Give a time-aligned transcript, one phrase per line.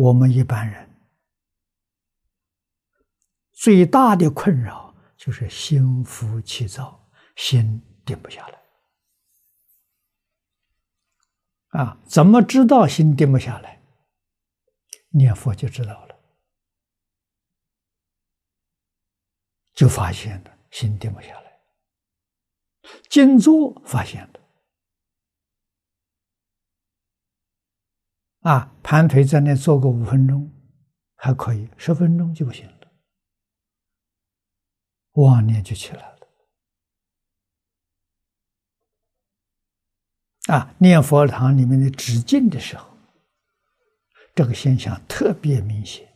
[0.00, 0.88] 我们一般人
[3.52, 8.58] 最大的困扰就是心浮气躁，心定不下来。
[11.78, 13.82] 啊，怎么知道心定不下来？
[15.10, 16.18] 念佛就知道了，
[19.74, 21.60] 就发现了心定不下来。
[23.10, 24.29] 静坐发现。
[28.40, 30.50] 啊，盘腿在那坐个五分钟，
[31.16, 32.92] 还可以；十分钟就不行了，
[35.12, 36.28] 妄念就起来了。
[40.46, 42.96] 啊，念佛堂里面的止静的时候，
[44.34, 46.08] 这个现象特别明显。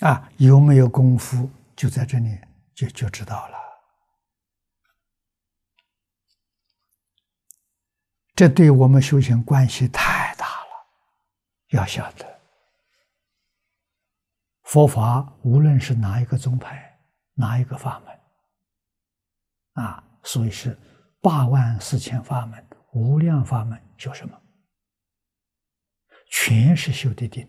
[0.00, 2.38] 啊，有没有功夫，就在这里
[2.72, 3.63] 就就知道了。
[8.34, 10.86] 这对我们修行关系太大了，
[11.68, 12.40] 要晓得，
[14.64, 16.98] 佛法无论是哪一个宗派、
[17.34, 20.76] 哪一个法门，啊，所以是
[21.20, 24.40] 八万四千法门、无量法门，修什么？
[26.28, 27.48] 全是修的定。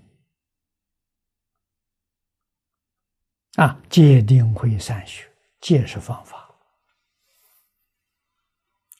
[3.55, 5.27] 啊，戒定慧三学，
[5.61, 6.53] 戒是方法，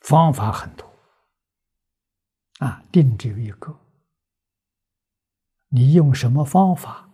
[0.02, 0.95] 方法很多。
[2.60, 3.78] 啊，定只有一个。
[5.70, 7.10] 你用什么方法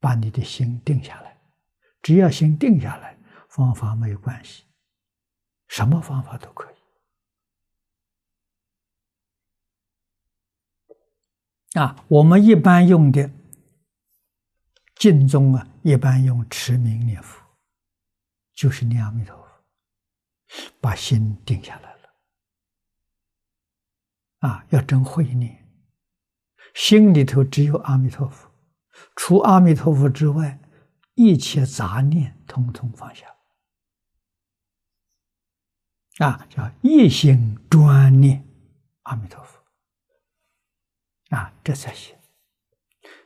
[0.00, 1.36] 把你的心定下来？
[2.02, 3.18] 只要心定下来，
[3.48, 4.64] 方法没有关系，
[5.68, 6.76] 什么方法都可以。
[11.78, 13.30] 啊，我们一般用的
[14.94, 17.44] 经中啊，一般用持名念佛，
[18.54, 19.64] 就是念阿弥陀佛，
[20.80, 21.95] 把心定下来。
[24.40, 25.66] 啊，要真会念，
[26.74, 28.50] 心里头只有阿弥陀佛，
[29.16, 30.60] 除阿弥陀佛之外，
[31.14, 33.26] 一切杂念通通放下。
[36.18, 38.46] 啊，叫一心专念
[39.02, 39.62] 阿弥陀佛。
[41.30, 42.16] 啊，这才行。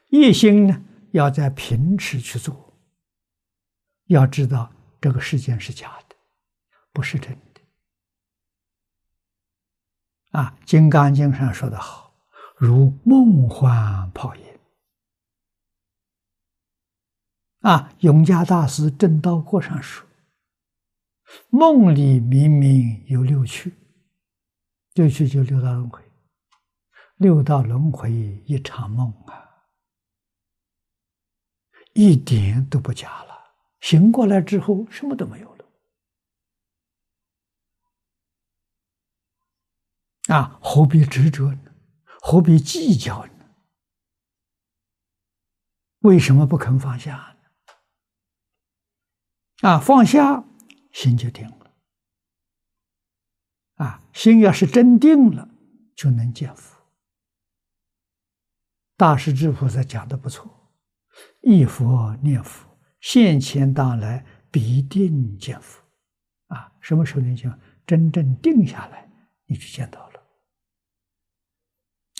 [0.08, 2.78] 一心呢，要在平时去做。
[4.06, 6.16] 要知道，这个世界是假的，
[6.92, 7.49] 不是真的。
[10.30, 12.12] 啊，《金刚经》上说的好，
[12.56, 14.42] 如梦幻泡影。
[17.60, 20.06] 啊，永嘉大师《证道过》上说，
[21.50, 23.74] 梦里明明有六趣，
[24.94, 26.02] 六趣就六道轮回，
[27.16, 28.10] 六道轮回
[28.46, 29.66] 一场梦啊，
[31.92, 33.30] 一点都不假了。
[33.80, 35.59] 醒过来之后，什么都没有了。
[40.30, 41.74] 啊，何必执着呢？
[42.20, 43.32] 何必计较呢？
[46.00, 47.36] 为什么不肯放下
[49.62, 49.68] 呢？
[49.68, 50.44] 啊，放下，
[50.92, 51.72] 心就定了。
[53.74, 55.48] 啊，心要是真定了，
[55.96, 56.78] 就能见佛。
[58.96, 60.70] 大师之菩萨讲的不错，
[61.40, 62.68] 忆佛念佛，
[63.00, 65.82] 现前当来必定见佛。
[66.46, 67.52] 啊，什么时候能见？
[67.86, 69.10] 真正定下来，
[69.46, 70.09] 你就见到了。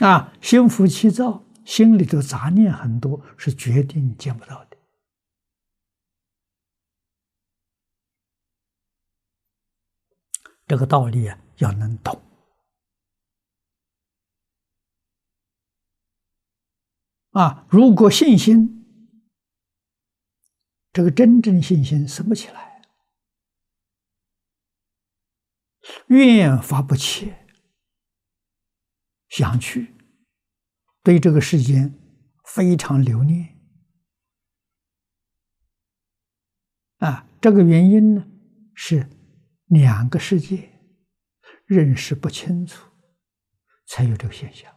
[0.00, 4.77] 啊，心浮气躁，心里头杂念很多，是决定见不到的。
[10.66, 12.22] 这个道理啊，要能懂。
[17.33, 18.87] 啊，如果信心，
[20.93, 22.83] 这个真正信心生不起来，
[26.06, 27.34] 愿发不起。
[29.30, 29.94] 想去，
[31.02, 31.92] 对这个世间
[32.44, 33.58] 非常留恋
[36.98, 37.26] 啊！
[37.41, 38.26] 这个原因呢，
[38.74, 39.08] 是
[39.66, 40.68] 两个世界
[41.64, 42.86] 认识不清楚，
[43.86, 44.70] 才有这个现象。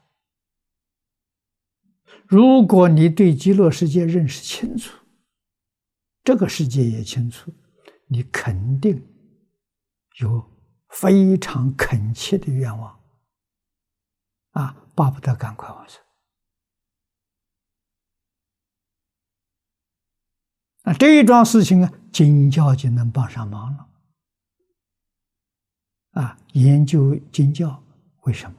[2.26, 4.98] 如果你对极乐世界认识清楚，
[6.24, 7.52] 这个世界也清楚，
[8.08, 9.06] 你肯定
[10.22, 10.50] 有
[10.90, 13.03] 非常恳切的愿望。
[14.54, 16.02] 啊，巴不得赶快往生。
[20.84, 23.90] 那这一桩事情啊，经教就能帮上忙了。
[26.12, 27.84] 啊，研究经教
[28.24, 28.58] 为什么？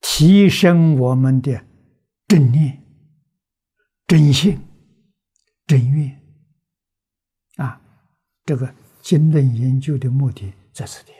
[0.00, 1.64] 提升我们的
[2.26, 2.82] 正念、
[4.06, 4.60] 正性、
[5.66, 6.18] 正愿。
[8.50, 11.12] 这个经论研究的目的在此地。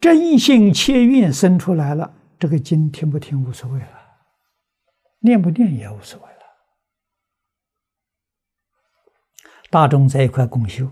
[0.00, 4.18] 真心切愿生出来了，这个经听不听无所谓了，
[5.18, 6.40] 念不念也无所谓了。
[9.68, 10.90] 大众在一块共修，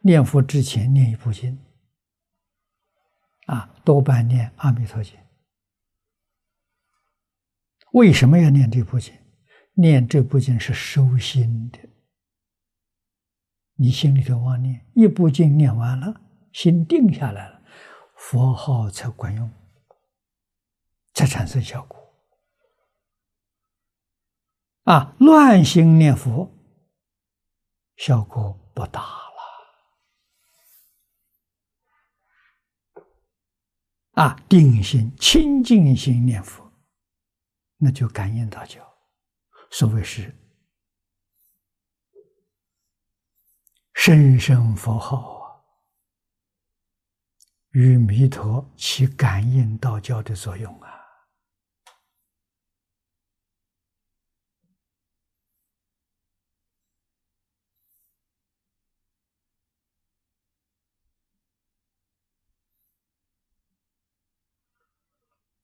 [0.00, 1.64] 念佛之前念一部经，
[3.46, 5.14] 啊，多半念《阿弥陀经》。
[7.92, 9.14] 为什么要念这部经？
[9.80, 11.78] 念这部经是收心的，
[13.74, 16.20] 你心里头妄念，一部经念完了，
[16.52, 17.62] 心定下来了。
[18.16, 19.48] 佛号才管用，
[21.14, 21.96] 才产生效果。
[24.82, 26.52] 啊，乱心念佛，
[27.94, 29.28] 效果不大了。
[34.24, 36.68] 啊，定心、清净心念佛，
[37.76, 38.84] 那就感应道交。
[39.70, 40.34] 所谓是
[43.94, 45.48] 声声佛号啊。
[47.72, 50.88] 与弥陀起感应道交的作用啊！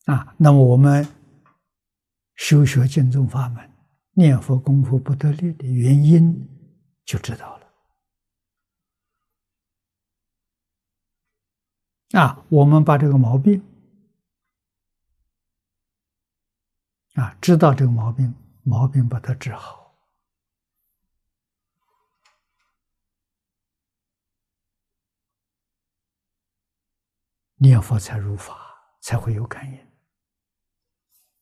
[0.05, 1.09] 啊，那么我们
[2.37, 3.74] 修学经宗法门、
[4.14, 6.49] 念佛功夫不得力的原因，
[7.05, 7.64] 就知道了。
[12.12, 13.61] 啊，我们把这个毛病
[17.14, 18.32] 啊，知道这个毛病，
[18.62, 19.96] 毛病把它治好，
[27.56, 28.56] 念佛才如法，
[29.00, 29.94] 才会有感应。